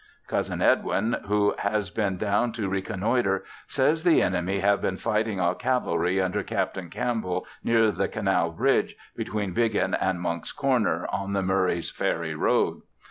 [0.27, 5.53] Cousin Edwin, who has been down to reconnoitre, says the enemy have been fighting our
[5.53, 11.43] cavalry under Captain Campbell near the canal bridge between Biggin and Monck's Corner on the
[11.43, 12.81] Murray's Ferry Road.